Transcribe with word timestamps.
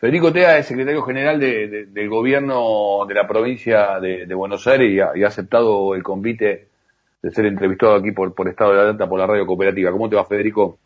Federico 0.00 0.32
Tea 0.32 0.58
es 0.58 0.66
secretario 0.66 1.02
general 1.02 1.40
del 1.40 2.08
gobierno 2.08 3.04
de 3.08 3.14
la 3.14 3.26
provincia 3.26 3.98
de, 3.98 4.32
Buenos 4.32 4.64
Aires 4.68 4.92
y 4.92 5.00
ha, 5.00 5.26
aceptado 5.26 5.96
el 5.96 6.04
convite 6.04 6.68
de 7.20 7.30
ser 7.32 7.46
entrevistado 7.46 7.96
aquí 7.96 8.12
por, 8.12 8.32
por 8.32 8.48
Estado 8.48 8.74
de 8.74 8.80
Atlanta 8.80 9.08
por 9.08 9.18
la 9.18 9.26
radio 9.26 9.44
cooperativa. 9.44 9.90
¿Cómo 9.90 10.08
te 10.08 10.14
va, 10.14 10.24
Federico? 10.24 10.78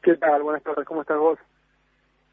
¿Qué 0.00 0.14
tal? 0.14 0.42
Buenas 0.42 0.62
tardes, 0.62 0.86
¿cómo 0.86 1.02
estás 1.02 1.18
vos? 1.18 1.38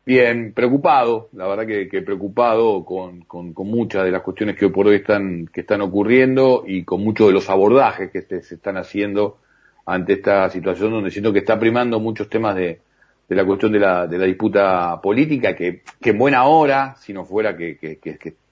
Bien, 0.05 0.53
preocupado, 0.53 1.27
la 1.33 1.47
verdad 1.47 1.65
que, 1.67 2.01
preocupado 2.01 2.85
con, 2.85 3.23
con, 3.23 3.53
muchas 3.67 4.05
de 4.05 4.11
las 4.11 4.21
cuestiones 4.21 4.55
que 4.55 4.65
hoy 4.65 4.71
por 4.71 4.87
hoy 4.87 4.97
están, 4.97 5.47
que 5.47 5.61
están 5.61 5.81
ocurriendo 5.81 6.63
y 6.65 6.85
con 6.85 7.03
muchos 7.03 7.27
de 7.27 7.33
los 7.33 7.49
abordajes 7.49 8.11
que 8.11 8.21
se 8.21 8.55
están 8.55 8.77
haciendo 8.77 9.39
ante 9.85 10.13
esta 10.13 10.49
situación 10.49 10.91
donde 10.91 11.11
siento 11.11 11.33
que 11.33 11.39
está 11.39 11.59
primando 11.59 11.99
muchos 11.99 12.29
temas 12.29 12.55
de, 12.55 12.79
de 13.27 13.35
la 13.35 13.45
cuestión 13.45 13.71
de 13.71 13.79
la, 13.79 14.07
de 14.07 14.17
la 14.17 14.25
disputa 14.25 14.99
política, 15.01 15.55
que, 15.55 15.81
en 16.01 16.17
buena 16.17 16.45
hora, 16.45 16.95
si 16.99 17.13
no 17.13 17.25
fuera 17.25 17.57
que, 17.57 17.77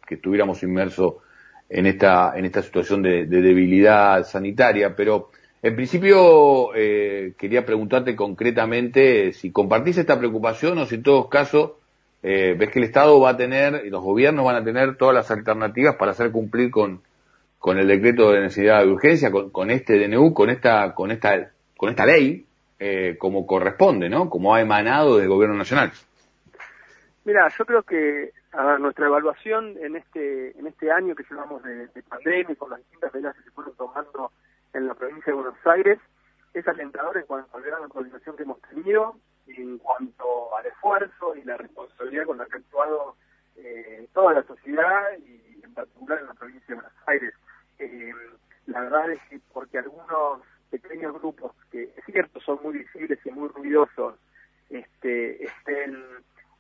estuviéramos 0.10 0.62
inmersos 0.64 1.16
en 1.70 1.88
esta, 1.88 2.34
en 2.36 2.46
esta 2.46 2.62
situación 2.62 3.02
de, 3.02 3.26
debilidad 3.26 4.26
sanitaria, 4.26 4.96
pero 4.96 5.30
en 5.62 5.76
principio 5.76 6.76
eh, 6.76 7.34
quería 7.38 7.66
preguntarte 7.66 8.16
concretamente 8.16 9.34
si 9.34 9.52
compartís 9.52 9.98
esta 9.98 10.20
preocupación 10.20 10.78
o 10.78 10.86
si 10.86 10.96
en 10.96 11.04
todos 11.04 11.30
casos 11.30 11.72
eh, 12.22 12.56
ves 12.58 12.70
que 12.70 12.80
el 12.80 12.86
Estado 12.86 13.20
va 13.20 13.32
a 13.32 13.38
tener 13.38 13.84
y 13.86 13.90
los 13.90 14.04
gobiernos 14.04 14.46
van 14.46 14.58
a 14.58 14.64
tener 14.64 14.98
todas 14.98 15.16
las 15.16 15.32
alternativas 15.32 15.96
para 15.96 16.12
hacer 16.12 16.32
cumplir 16.32 16.70
con, 16.70 17.02
con 17.60 17.80
el 17.80 17.88
decreto 17.88 18.32
de 18.32 18.42
necesidad 18.42 18.82
de 18.82 18.92
urgencia, 18.92 19.32
con, 19.32 19.50
con 19.50 19.72
este 19.72 19.98
DNU, 19.98 20.34
con 20.34 20.50
esta, 20.50 20.94
con 20.94 21.12
esta, 21.12 21.52
con 21.78 21.90
esta 21.90 22.06
ley, 22.06 22.46
eh, 22.80 23.18
como 23.20 23.46
corresponde, 23.46 24.10
¿no? 24.10 24.30
Como 24.30 24.54
ha 24.54 24.62
emanado 24.62 25.18
del 25.18 25.30
gobierno 25.30 25.56
nacional. 25.56 25.92
Mira, 27.26 27.48
yo 27.50 27.66
creo 27.66 27.84
que 27.84 28.32
a 28.52 28.78
nuestra 28.78 29.08
evaluación 29.08 29.76
en 29.82 29.96
este 29.96 30.58
en 30.58 30.68
este 30.68 30.92
año 30.92 31.16
que 31.16 31.24
llevamos 31.30 31.64
de, 31.64 31.88
pandemia 32.08 32.56
con 32.56 32.70
las 32.70 32.80
distintas 32.80 33.14
medidas 33.14 33.36
que 33.36 33.44
se 33.44 33.52
fueron 33.52 33.76
tomando 33.76 34.32
en 34.74 34.88
la 34.88 34.94
provincia 34.94 35.26
de 35.28 35.34
Buenos 35.34 35.56
Aires 35.66 36.00
es 36.54 36.68
alentador 36.68 37.18
en 37.18 37.26
cuanto 37.26 37.60
grado 37.62 37.84
de 37.84 37.90
coordinación 37.90 38.36
que 38.36 38.44
hemos 38.44 38.62
tenido 38.62 39.16
en 39.48 39.78
cuanto 39.80 40.56
al 40.56 40.66
esfuerzo 40.68 41.36
y 41.36 41.44
la 41.44 41.58
responsabilidad 41.58 42.26
con 42.26 42.38
la 42.38 42.46
que 42.46 42.58
ha 42.58 42.60
actuado 42.60 43.16
eh, 43.56 44.08
toda 44.14 44.34
la 44.34 44.44
sociedad 44.44 45.18
y 45.18 45.62
en 45.64 45.74
particular 45.74 46.20
en 46.20 46.28
la 46.28 46.34
provincia 46.34 46.66
de 46.68 46.76
Buenos 46.76 46.94
Aires. 47.08 47.34
Eh, 47.80 48.14
la 48.68 48.82
verdad 48.82 49.12
es 49.12 49.22
que 49.30 49.40
porque 49.52 49.80
algunos 49.80 50.42
pequeños 50.70 51.14
grupos 51.14 51.52
son 52.46 52.60
muy 52.64 52.80
visibles 52.80 53.20
y 53.26 53.32
muy 53.32 53.50
ruidosos 53.50 54.16
este, 54.70 55.44
estén 55.44 56.04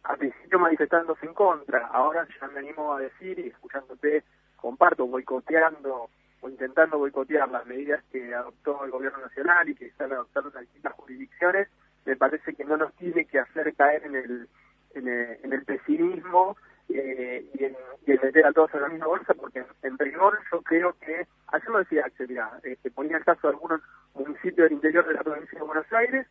al 0.03 0.17
principio 0.17 0.59
manifestándose 0.59 1.25
en 1.25 1.33
contra, 1.33 1.87
ahora 1.87 2.27
ya 2.39 2.47
me 2.47 2.59
animo 2.59 2.93
a 2.93 2.99
decir 2.99 3.39
y 3.39 3.47
escuchándote 3.47 4.23
comparto 4.57 5.07
boicoteando 5.07 6.09
o 6.41 6.49
intentando 6.49 6.97
boicotear 6.97 7.49
las 7.49 7.65
medidas 7.65 8.03
que 8.11 8.33
adoptó 8.35 8.83
el 8.83 8.91
gobierno 8.91 9.19
nacional 9.19 9.69
y 9.69 9.75
que 9.75 9.85
están 9.85 10.11
adoptando 10.11 10.51
las 10.53 10.61
distintas 10.63 10.93
jurisdicciones, 10.93 11.69
me 12.05 12.17
parece 12.17 12.53
que 12.53 12.65
no 12.65 12.75
nos 12.75 12.93
tiene 12.95 13.25
que 13.25 13.39
hacer 13.39 13.73
caer 13.75 14.05
en 14.05 14.15
el, 14.15 14.47
en 14.93 15.53
el, 15.53 15.63
pesimismo 15.63 16.57
eh, 16.89 17.45
y, 17.53 17.63
en, 17.63 17.75
meter 18.05 18.45
a 18.45 18.53
todos 18.53 18.73
en 18.73 18.81
la 18.81 18.89
misma 18.89 19.07
bolsa, 19.07 19.33
porque 19.33 19.63
en, 19.81 19.97
rigor 19.97 20.39
yo 20.51 20.61
creo 20.61 20.93
que, 20.99 21.25
ayer 21.47 21.69
lo 21.69 21.79
decía 21.79 22.05
Axel, 22.05 22.27
mira, 22.29 22.59
este, 22.63 22.91
ponía 22.91 23.17
el 23.17 23.25
caso 23.25 23.47
de 23.47 23.53
algunos 23.53 23.81
municipio 24.13 24.63
del 24.63 24.73
interior 24.73 25.07
de 25.07 25.13
la 25.13 25.23
provincia 25.23 25.57
de 25.57 25.65
Buenos 25.65 25.91
Aires, 25.91 26.27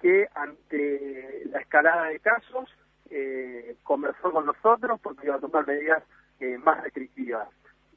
que 0.00 0.28
ante 0.34 1.42
la 1.50 1.60
escalada 1.60 2.08
de 2.08 2.20
casos 2.20 2.70
eh, 3.10 3.76
conversó 3.82 4.32
con 4.32 4.46
nosotros 4.46 5.00
porque 5.02 5.26
iba 5.26 5.36
a 5.36 5.40
tomar 5.40 5.66
medidas 5.66 6.02
eh, 6.40 6.58
más 6.58 6.82
restrictivas. 6.82 7.48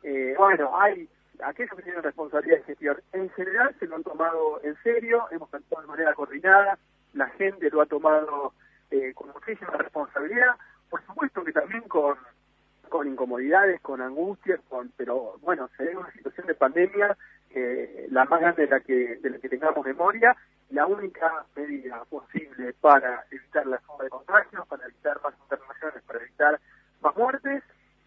Eh, 0.03 0.35
bueno, 0.37 0.79
hay 0.79 1.09
aquellos 1.43 1.75
que 1.75 1.83
tienen 1.83 2.03
responsabilidad 2.03 2.57
de 2.57 2.63
gestión. 2.63 2.97
En 3.13 3.29
general 3.31 3.75
se 3.79 3.87
lo 3.87 3.95
han 3.95 4.03
tomado 4.03 4.61
en 4.63 4.75
serio, 4.83 5.25
hemos 5.31 5.53
actuado 5.53 5.83
de 5.83 5.87
manera 5.87 6.13
coordinada, 6.13 6.77
la 7.13 7.27
gente 7.31 7.69
lo 7.69 7.81
ha 7.81 7.85
tomado 7.85 8.53
con 9.15 9.27
muchísima 9.33 9.71
responsabilidad, 9.71 10.55
por 10.89 11.05
supuesto 11.05 11.43
que 11.43 11.51
también 11.51 11.83
con 11.83 12.17
con 12.89 13.05
incomodidades, 13.05 13.81
con 13.81 14.01
angustias, 14.01 14.61
con, 14.69 14.89
pero 14.95 15.37
bueno, 15.41 15.69
se 15.75 15.83
ve 15.83 15.97
una 15.97 16.09
situación 16.13 16.47
de 16.47 16.55
pandemia 16.55 17.17
la 18.09 18.25
más 18.25 18.39
grande 18.39 18.63
de 18.63 18.69
la 18.69 18.79
que 18.79 19.17
de 19.17 19.29
la 19.29 19.37
que 19.39 19.49
tengamos 19.49 19.85
memoria, 19.85 20.35
la 20.69 20.85
única 20.85 21.45
medida 21.55 22.03
posible 22.05 22.73
para 22.81 23.25
evitar 23.31 23.65
la 23.65 23.79
suma 23.81 24.03
de 24.03 24.09
contagios, 24.09 24.67
para 24.67 24.85
evitar 24.85 25.19
más 25.23 25.33
internaciones, 25.41 26.03
para 26.03 26.19
evitar 26.19 26.59
más 27.01 27.15
muertes, 27.15 27.63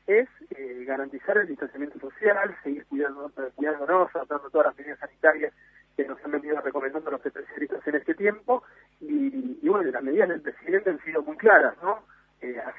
es 0.07 0.29
eh, 0.51 0.85
garantizar 0.87 1.39
el 1.39 1.47
distanciamiento 1.47 1.99
social, 2.01 2.57
seguir 2.63 2.85
cuidándonos, 2.87 3.33
cuidándonos, 3.55 4.15
adoptando 4.15 4.51
todas 4.51 4.69
las 4.69 4.79
medidas 4.79 4.99
sanitarias 4.99 5.53
que 5.97 6.05
nos 6.05 6.23
han 6.25 6.31
venido 6.33 6.61
recomendando 6.61 7.11
los 7.11 7.25
especialistas 7.25 7.87
en 7.87 7.95
este 7.95 8.15
tiempo, 8.15 8.63
y, 9.01 9.59
y 9.63 9.69
bueno, 9.69 9.91
las 9.91 10.03
medidas 10.03 10.29
del 10.29 10.41
presidente 10.41 10.91
han 10.91 11.03
sido 11.05 11.23
muy 11.23 11.37
claras, 11.37 11.75
¿no? 11.83 12.00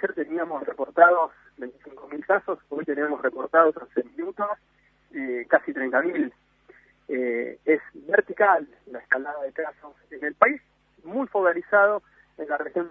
Ayer 0.01 0.15
teníamos 0.15 0.65
reportados 0.65 1.31
25.000 1.59 2.25
casos, 2.25 2.59
hoy 2.69 2.83
tenemos 2.85 3.21
reportados 3.21 3.75
hace 3.77 4.03
minutos 4.15 4.47
eh, 5.13 5.45
casi 5.47 5.73
30.000 5.73 6.31
eh, 7.07 7.59
es 7.65 7.81
vertical 7.93 8.67
la 8.87 8.97
escalada 8.97 9.43
de 9.43 9.51
casos 9.51 9.93
en 10.09 10.25
el 10.25 10.33
país, 10.33 10.59
muy 11.03 11.27
focalizado 11.27 12.01
en 12.39 12.49
la 12.49 12.57
región 12.57 12.89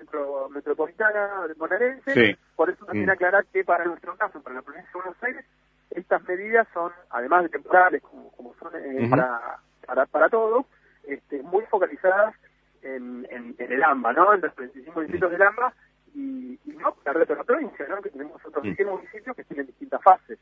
metropolitana 0.51 1.49
bonaerense. 1.57 2.39
Por 2.55 2.71
eso 2.71 2.85
también 2.85 3.07
mm. 3.07 3.11
aclarar 3.11 3.45
que 3.47 3.65
para 3.65 3.87
nuestro 3.87 4.15
caso, 4.17 4.41
para 4.41 4.57
la 4.57 4.63
provincia 4.63 4.89
de 4.93 5.01
Buenos 5.01 5.23
Aires, 5.25 5.45
estas 5.91 6.23
medidas 6.29 6.69
son, 6.73 6.93
además 7.09 7.43
de 7.43 7.49
temporales, 7.49 8.03
como, 8.03 8.55
son 8.61 8.71
eh, 8.77 9.09
para, 9.11 9.59
para, 9.85 10.07
para 10.07 10.29
todos, 10.29 10.65
este, 11.09 11.43
muy 11.43 11.65
focalizadas 11.65 12.37
en, 12.83 13.27
en, 13.31 13.57
el 13.59 13.83
AMBA, 13.83 14.13
¿no? 14.13 14.33
En 14.33 14.43
los 14.43 14.55
35 14.55 15.01
distritos 15.01 15.33
del 15.33 15.43
AMBA 15.43 15.75
y, 16.15 16.59
no 16.79 16.95
la 17.05 17.13
red 17.13 17.29
de 17.29 17.37
la 17.37 17.45
provincia, 17.45 17.87
¿no? 17.89 18.01
Que 18.01 18.11
tenemos 18.11 18.41
otros 18.45 18.63
100 18.63 18.75
mm. 18.75 18.91
municipios 18.91 19.37
que 19.37 19.45
tienen 19.45 19.67
distintas 19.67 20.03
fases. 20.03 20.39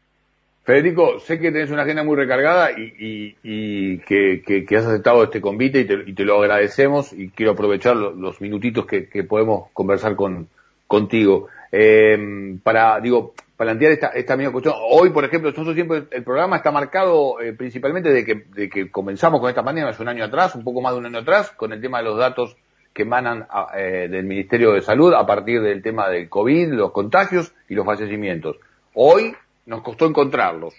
Federico, 0.65 1.19
sé 1.21 1.39
que 1.39 1.51
tenés 1.51 1.71
una 1.71 1.83
agenda 1.83 2.03
muy 2.03 2.15
recargada 2.15 2.71
y, 2.73 3.35
que, 4.01 4.67
has 4.77 4.87
aceptado 4.87 5.25
este 5.25 5.41
convite 5.41 5.81
y 5.81 6.13
te, 6.13 6.25
lo 6.25 6.43
agradecemos 6.43 7.13
y 7.13 7.31
quiero 7.31 7.53
aprovechar 7.53 7.97
los, 7.97 8.41
minutitos 8.41 8.85
que, 8.87 9.25
podemos 9.25 9.71
conversar 9.73 10.15
con, 10.15 10.49
contigo. 10.87 11.49
Eh, 11.73 12.59
para, 12.63 13.01
digo, 13.01 13.35
plantear 13.59 13.93
esta, 13.93 14.09
esta 14.09 14.37
misma 14.37 14.53
cuestión. 14.53 14.75
Hoy, 14.79 15.11
por 15.11 15.25
ejemplo, 15.25 15.51
nosotros 15.51 15.75
siempre 15.75 16.05
el 16.11 16.23
programa 16.23 16.57
está 16.57 16.71
marcado 16.71 17.41
eh, 17.41 17.53
principalmente 17.53 18.11
de 18.11 18.25
que, 18.25 18.35
de 18.55 18.69
que 18.69 18.91
comenzamos 18.91 19.41
con 19.41 19.49
esta 19.49 19.65
pandemia 19.65 19.91
hace 19.91 20.03
un 20.03 20.09
año 20.09 20.25
atrás, 20.25 20.55
un 20.55 20.65
poco 20.65 20.81
más 20.81 20.93
de 20.93 20.99
un 21.01 21.07
año 21.07 21.19
atrás, 21.19 21.51
con 21.51 21.73
el 21.73 21.81
tema 21.81 21.99
de 21.99 22.05
los 22.05 22.19
datos 22.19 22.57
que 22.93 23.03
emanan 23.03 23.47
eh, 23.77 24.09
del 24.11 24.25
Ministerio 24.25 24.73
de 24.73 24.83
Salud 24.83 25.15
a 25.15 25.27
partir 25.27 25.63
del 25.63 25.83
tema 25.83 26.09
del 26.09 26.29
COVID, 26.29 26.73
los 26.73 26.93
contagios 26.93 27.53
y 27.69 27.75
los 27.75 27.87
fallecimientos. 27.87 28.57
Hoy 28.95 29.35
nos 29.67 29.83
costó 29.83 30.07
encontrarlos, 30.07 30.75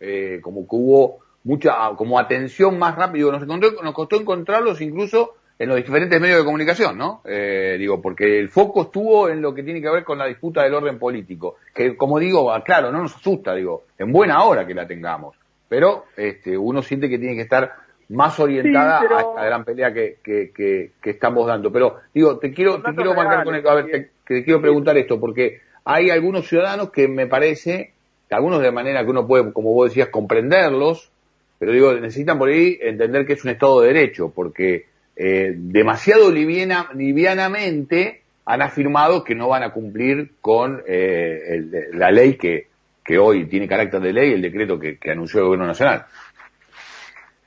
eh, 0.00 0.40
como 0.42 0.62
que 0.62 0.76
hubo 0.76 1.18
mucha, 1.44 1.90
como 1.96 2.18
atención 2.18 2.78
más 2.78 2.96
rápido, 2.96 3.30
nos, 3.30 3.46
nos 3.46 3.94
costó 3.94 4.16
encontrarlos 4.16 4.80
incluso 4.80 5.34
en 5.60 5.68
los 5.68 5.76
diferentes 5.76 6.18
medios 6.18 6.38
de 6.38 6.44
comunicación, 6.44 6.96
¿no? 6.96 7.20
Eh, 7.24 7.76
digo, 7.78 8.00
porque 8.00 8.38
el 8.38 8.48
foco 8.48 8.84
estuvo 8.84 9.28
en 9.28 9.42
lo 9.42 9.54
que 9.54 9.62
tiene 9.62 9.82
que 9.82 9.90
ver 9.90 10.04
con 10.04 10.16
la 10.16 10.26
disputa 10.26 10.62
del 10.62 10.72
orden 10.72 10.98
político, 10.98 11.56
que 11.74 11.96
como 11.96 12.18
digo, 12.18 12.50
claro, 12.64 12.90
no 12.90 13.02
nos 13.02 13.14
asusta, 13.14 13.54
digo, 13.54 13.84
en 13.98 14.10
buena 14.10 14.42
hora 14.42 14.66
que 14.66 14.72
la 14.72 14.86
tengamos, 14.86 15.36
pero 15.68 16.06
este, 16.16 16.56
uno 16.56 16.80
siente 16.82 17.10
que 17.10 17.18
tiene 17.18 17.34
que 17.36 17.42
estar 17.42 17.74
más 18.10 18.38
orientada 18.38 19.00
a 19.00 19.20
esta 19.20 19.44
gran 19.44 19.64
pelea 19.64 19.92
que, 19.92 20.18
que, 20.22 20.52
que, 20.52 21.10
estamos 21.10 21.46
dando. 21.46 21.72
Pero 21.72 21.96
digo, 22.12 22.38
te 22.38 22.52
quiero, 22.52 22.82
te 22.82 22.94
quiero 22.94 23.14
marcar 23.14 23.44
con 23.44 23.54
el, 23.54 23.66
a 23.66 23.74
ver, 23.74 24.10
te 24.26 24.44
quiero 24.44 24.60
preguntar 24.60 24.96
esto, 24.98 25.18
porque 25.18 25.60
hay 25.84 26.10
algunos 26.10 26.46
ciudadanos 26.46 26.90
que 26.90 27.08
me 27.08 27.26
parece 27.26 27.92
algunos 28.30 28.62
de 28.62 28.70
manera 28.70 29.04
que 29.04 29.10
uno 29.10 29.26
puede, 29.26 29.52
como 29.52 29.72
vos 29.74 29.90
decías, 29.90 30.08
comprenderlos, 30.08 31.10
pero 31.58 31.72
digo, 31.72 31.92
necesitan 31.94 32.38
por 32.38 32.48
ahí 32.48 32.78
entender 32.80 33.26
que 33.26 33.34
es 33.34 33.44
un 33.44 33.50
Estado 33.50 33.80
de 33.80 33.88
Derecho, 33.88 34.32
porque 34.34 34.86
eh, 35.16 35.52
demasiado 35.56 36.30
livianamente 36.32 38.22
han 38.46 38.62
afirmado 38.62 39.24
que 39.24 39.34
no 39.34 39.48
van 39.48 39.62
a 39.62 39.72
cumplir 39.72 40.30
con 40.40 40.82
eh, 40.86 41.88
la 41.92 42.10
ley 42.10 42.34
que, 42.34 42.68
que 43.04 43.18
hoy 43.18 43.46
tiene 43.46 43.68
carácter 43.68 44.00
de 44.00 44.12
ley, 44.12 44.32
el 44.32 44.42
decreto 44.42 44.78
que, 44.78 44.98
anunció 45.10 45.40
el 45.40 45.46
Gobierno 45.46 45.66
Nacional. 45.66 46.06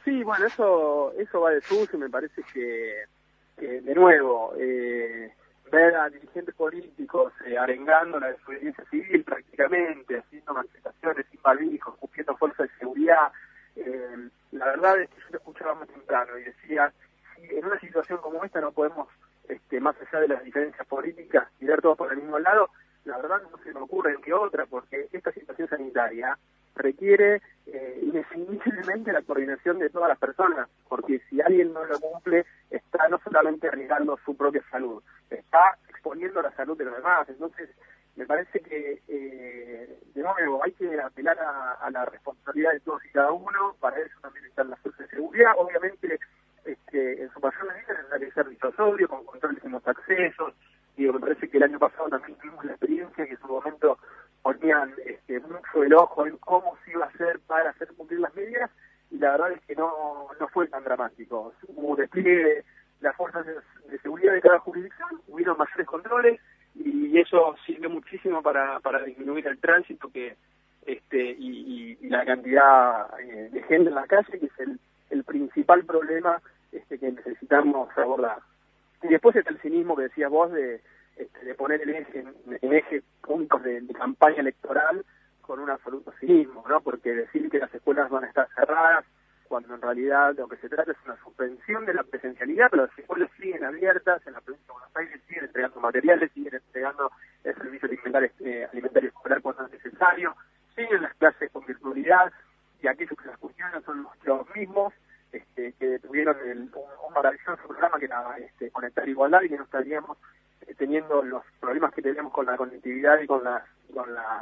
Sí, 0.03 0.23
bueno, 0.23 0.45
eso 0.45 1.13
eso 1.17 1.41
va 1.41 1.51
de 1.51 1.61
sus 1.61 1.93
y 1.93 1.97
me 1.97 2.09
parece 2.09 2.43
que, 2.53 3.05
de 3.57 3.95
nuevo, 3.95 4.53
eh, 4.57 5.33
ver 5.71 5.95
a 5.95 6.09
dirigentes 6.09 6.53
políticos 6.55 7.33
eh, 7.45 7.57
arengando 7.57 8.19
la 8.19 8.31
desobediencia 8.31 8.83
civil 8.91 9.23
prácticamente, 9.23 10.19
haciendo 10.19 10.53
manifestaciones 10.53 11.25
sin 11.31 11.41
barbijos, 11.41 11.95
cumpliendo 11.99 12.37
fuerzas 12.37 12.69
de 12.69 12.77
seguridad. 12.77 13.31
Eh, 13.75 14.29
la 14.51 14.65
verdad 14.65 15.01
es 15.01 15.09
que 15.09 15.19
yo 15.21 15.27
lo 15.31 15.37
escuchaba 15.37 15.75
más 15.75 15.87
temprano 15.87 16.37
y 16.37 16.43
decía, 16.43 16.93
si 17.35 17.55
en 17.55 17.65
una 17.65 17.79
situación 17.79 18.19
como 18.19 18.43
esta 18.43 18.61
no 18.61 18.71
podemos, 18.71 19.07
este, 19.47 19.79
más 19.79 19.95
allá 19.99 20.19
de 20.19 20.27
las 20.27 20.43
diferencias 20.43 20.85
políticas, 20.87 21.47
mirar 21.59 21.81
todos 21.81 21.97
por 21.97 22.11
el 22.11 22.17
mismo 22.19 22.37
lado, 22.39 22.69
la 23.05 23.17
verdad 23.17 23.41
no 23.49 23.57
se 23.63 23.73
me 23.73 23.79
ocurre 23.79 24.15
que 24.21 24.33
otra, 24.33 24.65
porque 24.65 25.07
esta 25.11 25.31
situación 25.31 25.67
sanitaria 25.67 26.37
requiere 26.75 27.41
eh, 27.65 27.99
la 29.13 29.21
coordinación 29.21 29.79
de 29.79 29.89
todas 29.89 30.09
las 30.09 30.17
personas, 30.17 30.67
porque 30.87 31.21
si 31.29 31.41
alguien 31.41 31.73
no 31.73 31.83
lo 31.85 31.99
cumple, 31.99 32.45
está 32.69 33.07
no 33.09 33.19
solamente 33.23 33.67
arriesgando 33.67 34.17
su 34.25 34.35
propia 34.35 34.63
salud, 34.71 35.03
está 35.29 35.77
exponiendo 35.89 36.41
la 36.41 36.51
salud 36.51 36.77
de 36.77 36.85
los 36.85 36.95
demás. 36.95 37.27
Entonces, 37.29 37.69
me 38.15 38.25
parece 38.25 38.59
que, 38.59 39.01
eh, 39.07 39.99
de 40.13 40.21
nuevo, 40.21 40.63
hay 40.63 40.71
que 40.73 40.99
apelar 40.99 41.37
a, 41.39 41.89
la 41.91 42.05
responsabilidad 42.05 42.73
de 42.73 42.79
todos 42.81 43.03
y 43.05 43.09
cada 43.09 43.31
uno, 43.31 43.75
para 43.79 43.99
eso 43.99 44.15
también 44.21 44.45
están 44.45 44.69
las 44.69 44.79
fuerzas 44.79 45.09
de 45.09 45.15
seguridad. 45.15 45.51
Obviamente, 45.57 46.19
este, 46.65 47.23
en 47.23 47.29
su 47.31 47.39
de 47.39 47.49
vida 47.49 48.01
tendrá 48.01 48.19
que 48.19 48.31
ser 48.31 48.49
disuasorio, 48.49 49.07
con 49.07 49.25
controles 49.25 49.63
en 49.63 49.71
los 49.71 49.87
accesos. 49.87 50.53
Digo, 50.95 51.13
me 51.13 51.19
parece 51.19 51.49
que 51.49 51.57
el 51.57 51.63
año 51.63 51.79
pasado 51.79 52.07
también 52.09 52.37
tuvimos 52.37 52.63
la 52.65 52.71
experiencia 52.71 53.25
que 53.25 53.33
en 53.33 53.39
su 53.39 53.47
momento 53.47 53.97
ponían 54.43 54.93
este, 55.05 55.39
mucho 55.39 55.83
el 55.83 55.93
ojo 55.93 56.27
en 56.27 56.37
cómo 56.37 56.77
se 56.83 56.91
iba 56.91 57.05
a 57.05 57.07
hacer 57.07 57.39
para 57.47 57.71
hacer 57.71 57.87
cumplir 57.95 58.19
las 58.19 58.35
medidas, 58.35 58.69
y 59.09 59.17
la 59.17 59.31
verdad 59.31 59.53
es 59.53 59.61
que 59.65 59.75
no, 59.75 60.27
no 60.39 60.47
fue 60.49 60.67
tan 60.67 60.83
dramático. 60.83 61.53
Hubo 61.69 61.95
despliegue 61.95 62.35
de 62.35 62.63
las 62.99 63.15
fuerzas 63.15 63.45
de, 63.45 63.99
seguridad 63.99 64.33
de 64.33 64.41
cada 64.41 64.59
jurisdicción, 64.59 65.21
hubieron 65.27 65.57
mayores 65.57 65.87
controles, 65.87 66.41
y 66.75 67.17
eso 67.17 67.55
sirve 67.65 67.87
muchísimo 67.87 68.41
para, 68.41 68.79
para 68.81 69.03
disminuir 69.03 69.47
el 69.47 69.59
tránsito 69.59 70.09
que 70.11 70.35
este 70.85 71.35
y, 71.39 71.97
la 72.09 72.25
cantidad 72.25 73.07
eh, 73.21 73.49
de 73.51 73.63
gente 73.63 73.89
en 73.89 73.95
la 73.95 74.05
calle, 74.05 74.39
que 74.39 74.45
es 74.45 74.59
el, 74.59 74.79
el 75.09 75.23
principal 75.23 75.85
problema 75.85 76.41
este, 76.71 76.99
que 76.99 77.11
necesitamos 77.11 77.89
abordar. 77.97 78.39
Y 79.01 79.07
después 79.07 79.35
está 79.35 79.51
el 79.51 79.61
cinismo 79.61 79.95
que 79.95 80.03
decías 80.03 80.29
vos 80.29 80.51
de, 80.51 80.81
este, 81.15 81.45
de 81.45 81.55
poner 81.55 81.81
el 81.81 81.89
eje, 81.89 82.19
en, 82.19 82.73
eje 82.73 83.03
puntos 83.21 83.61
de, 83.63 83.85
campaña 83.93 84.39
electoral 84.39 85.05
con 85.41 85.59
un 85.59 85.69
absoluto 85.69 86.11
cinismo, 86.19 86.63
¿no? 86.67 86.81
Porque 86.81 87.13
decir 87.13 87.49
que 87.49 87.59
las 87.59 87.73
escuelas 87.73 88.09
van 88.09 88.23
a 88.23 88.27
estar 88.27 88.47
cerradas 88.55 89.05
cuando 89.47 89.75
en 89.75 89.81
realidad 89.81 90.33
lo 90.35 90.47
que 90.47 90.57
se 90.57 90.69
trata 90.69 90.91
es 90.91 90.97
una 91.05 91.17
suspensión 91.17 91.85
de 91.85 91.93
la 91.93 92.03
presencialidad, 92.03 92.69
pero 92.71 92.87
las 92.87 92.97
escuelas 92.97 93.29
siguen 93.39 93.63
abiertas, 93.63 94.25
en 94.25 94.33
la 94.33 94.41
provincia 94.41 94.65
de 94.67 94.73
Buenos 94.73 94.95
Aires 94.95 95.21
siguen 95.27 95.43
entregando 95.43 95.79
materiales, 95.79 96.31
siguen 96.31 96.55
entregando 96.55 97.11
el 97.43 97.55
servicio 97.55 97.87
alimentario, 97.87 98.29
eh, 98.39 98.67
alimentario 98.71 99.09
escolar 99.09 99.41
cuando 99.41 99.65
es 99.65 99.71
necesario, 99.73 100.35
siguen 100.75 101.03
las 101.03 101.13
clases 101.15 101.51
con 101.51 101.65
virtualidad 101.65 102.31
y 102.81 102.87
aquellos 102.87 103.17
que 103.17 103.27
las 103.27 103.37
cuestionan 103.37 103.83
son 103.83 104.07
los, 104.23 104.55
mismos 104.55 104.93
este, 105.31 105.73
que 105.73 105.99
tuvieron 105.99 106.35
un, 106.37 106.71
maravilloso 107.13 107.67
programa 107.67 107.99
que 107.99 108.05
era 108.05 108.35
este, 108.39 108.71
Conectar 108.71 109.07
Igualdad 109.07 109.43
y 109.43 109.49
que 109.49 109.57
no 109.57 109.63
estaríamos 109.65 110.17
teniendo 110.83 111.23
los 111.23 111.43
problemas 111.61 111.93
que 111.93 112.01
tenemos 112.01 112.33
con 112.33 112.45
la 112.45 112.57
conectividad 112.57 113.17
y 113.21 113.25
con 113.25 113.41
las, 113.41 113.63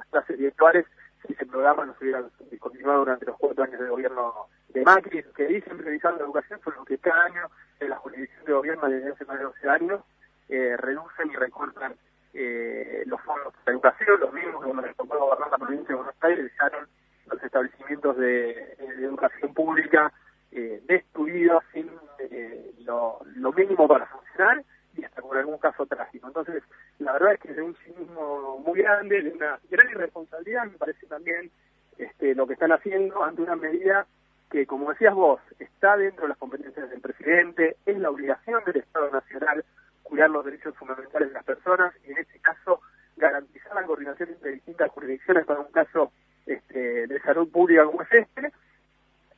clases 0.10 0.40
virtuales 0.40 0.88
si 1.22 1.34
ese 1.34 1.46
programa 1.46 1.86
no 1.86 1.94
se 1.94 2.06
hubiera 2.06 2.24
continuado 2.60 3.00
durante 3.02 3.28
los 3.28 3.38
cuatro 3.38 3.64
años 3.64 3.80
de 3.80 3.90
gobierno 3.90 4.48
de 4.70 4.84
Macri, 4.84 5.24
que 5.36 5.46
dicen 5.46 5.78
priorizar 5.78 6.16
la 6.16 6.24
educación, 6.24 6.60
son 6.64 6.74
los 6.78 6.86
que 6.86 6.98
cada 6.98 7.26
año 7.26 7.48
en 7.80 7.90
la 7.90 7.98
jurisdicción 7.98 8.46
de 8.46 8.54
gobierno 8.54 8.90
desde 8.90 9.12
hace 9.12 9.26
más 9.26 9.38
de 9.38 9.44
12 9.44 9.70
años 9.70 10.02
eh, 10.50 10.76
reducen 10.78 11.30
y 11.30 11.36
recortan 11.36 11.94
eh, 12.34 13.04
los 13.06 13.22
fondos 13.22 13.54
de 13.64 13.72
educación, 13.72 14.20
los 14.20 14.34
mismos 14.34 14.64
que 14.64 14.72
cuando 14.72 14.88
les 14.88 14.96
tocó 14.96 15.20
gobernar 15.20 15.52
la 15.52 15.58
provincia 15.60 15.90
de 15.90 15.96
Buenos 15.96 16.16
Aires 16.22 16.44
dejaron 16.46 16.88
los 17.30 17.44
establecimientos 17.44 18.18
de, 18.18 18.78
educación 18.98 19.54
pública 19.54 20.12
eh, 20.52 20.82
destruidos 20.88 21.64
sin 21.72 21.88
eh, 22.18 22.74
lo, 22.80 23.20
lo 23.36 23.54
mínimo 23.54 23.88
para 23.88 24.08
funcionar 24.08 24.64
y 24.98 25.04
hasta 25.04 25.22
con 25.22 25.38
algún 25.38 25.58
caso 25.58 25.86
trágico. 25.86 26.28
Entonces, 26.28 26.64
la 27.00 27.14
verdad 27.14 27.34
es 27.34 27.40
que 27.40 27.50
es 27.50 27.56
de 27.56 27.62
un 27.62 27.76
cinismo 27.76 28.61
muy 28.72 28.82
grande, 28.82 29.22
de 29.22 29.32
una 29.32 29.60
gran 29.70 29.90
irresponsabilidad, 29.90 30.66
me 30.66 30.78
parece 30.78 31.06
también 31.08 31.52
este, 31.98 32.34
lo 32.36 32.48
que 32.48 32.54
están 32.54 32.72
haciendo 32.72 33.22
ante 33.22 33.42
una 33.42 33.58
medida 33.58 34.08
que, 34.50 34.66
como 34.66 34.90
decías 34.90 35.14
vos, 35.14 35.42
está 35.60 35.98
dentro 35.98 36.24
de 36.24 36.30
las 36.30 36.38
competencias 36.38 36.90
del 36.90 37.02
presidente, 37.02 37.76
es 37.86 37.98
la 37.98 38.10
obligación 38.10 38.64
del 38.66 38.78
Estado 38.78 39.12
Nacional 39.12 39.66
cuidar 40.04 40.30
los 40.30 40.46
derechos 40.46 40.76
fundamentales 40.78 41.30
de 41.30 41.34
las 41.34 41.44
personas 41.44 41.94
y 42.06 42.12
en 42.12 42.18
este 42.20 42.40
caso 42.40 42.80
garantizar 43.18 43.76
la 43.76 43.84
coordinación 43.84 44.30
entre 44.30 44.52
distintas 44.52 44.90
jurisdicciones 44.92 45.46
para 45.46 45.60
un 45.60 45.72
caso 45.72 46.12
este, 46.46 47.08
de 47.08 47.22
salud 47.22 47.50
pública 47.50 47.86
como 47.86 48.02
es 48.04 48.12
este 48.12 48.52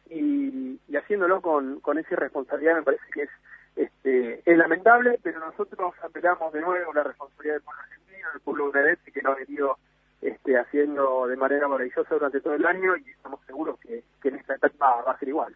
y, 0.09 0.79
haciéndolo 0.95 1.41
con, 1.41 1.79
con 1.79 1.97
esa 1.97 2.13
irresponsabilidad 2.13 2.75
me 2.75 2.83
parece 2.83 3.03
que 3.13 3.23
es 3.23 3.29
este, 3.75 4.41
es 4.45 4.57
lamentable, 4.57 5.19
pero 5.23 5.39
nosotros 5.39 5.93
apelamos 6.03 6.53
de 6.53 6.61
nuevo 6.61 6.91
a 6.91 6.95
la 6.95 7.03
responsabilidad 7.03 7.55
del 7.55 7.63
pueblo 7.63 7.81
argentino, 8.23 8.31
del 8.31 8.41
pueblo 8.41 8.65
bonaerense 8.67 9.11
que 9.11 9.21
lo 9.21 9.31
ha 9.31 9.35
venido 9.35 9.77
este, 10.21 10.57
haciendo 10.57 11.27
de 11.27 11.35
manera 11.35 11.67
maravillosa 11.67 12.15
durante 12.15 12.39
todo 12.41 12.53
el 12.53 12.65
año 12.65 12.95
y 12.97 13.09
estamos 13.09 13.39
seguros 13.45 13.77
que, 13.79 14.03
en 14.23 14.35
esta 14.35 14.55
etapa 14.55 15.03
va 15.05 15.11
a 15.11 15.19
ser 15.19 15.29
igual. 15.29 15.53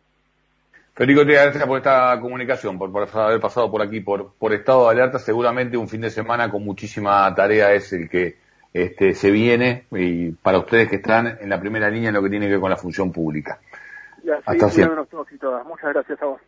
Federico, 0.93 1.25
te 1.25 1.33
gracias 1.33 1.65
por 1.65 1.77
esta 1.77 2.19
comunicación, 2.19 2.77
por, 2.77 3.07
haber 3.13 3.39
pasado 3.39 3.69
por 3.69 3.81
aquí, 3.81 4.01
por, 4.01 4.33
por 4.33 4.53
estado 4.53 4.85
de 4.85 4.91
alerta. 4.91 5.19
Seguramente 5.19 5.77
un 5.77 5.87
fin 5.87 6.01
de 6.01 6.09
semana 6.09 6.49
con 6.49 6.63
muchísima 6.63 7.33
tarea 7.35 7.71
es 7.73 7.93
el 7.93 8.09
que 8.09 8.37
este, 8.73 9.13
se 9.13 9.31
viene 9.31 9.85
y 9.91 10.31
para 10.31 10.57
ustedes 10.57 10.89
que 10.89 10.97
están 10.97 11.37
en 11.39 11.49
la 11.49 11.59
primera 11.59 11.89
línea 11.89 12.09
en 12.09 12.15
lo 12.15 12.23
que 12.23 12.29
tiene 12.29 12.47
que 12.47 12.53
ver 12.53 12.61
con 12.61 12.71
la 12.71 12.77
función 12.77 13.11
pública. 13.11 13.59
Hasta 14.45 14.69
siempre. 14.69 14.97
Muchas 15.65 15.93
gracias 15.93 16.21
a 16.21 16.25
vos. 16.25 16.41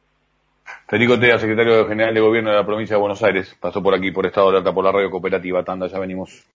Federico 0.90 1.20
Tea, 1.20 1.38
secretario 1.38 1.88
general 1.88 2.16
de 2.16 2.20
Gobierno 2.20 2.50
de 2.50 2.56
la 2.56 2.66
provincia 2.66 2.96
de 2.96 3.00
Buenos 3.00 3.22
Aires, 3.22 3.56
pasó 3.60 3.82
por 3.84 3.94
aquí 3.94 4.12
por 4.12 4.26
estado 4.26 4.48
de 4.48 4.58
alerta 4.58 4.74
por 4.74 4.84
la 4.84 4.92
radio 4.92 5.12
cooperativa. 5.12 5.64
Tanda, 5.64 5.86
ya 5.86 6.00
venimos. 6.00 6.48